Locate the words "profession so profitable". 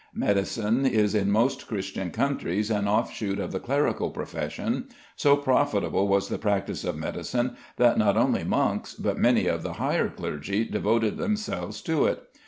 4.09-6.07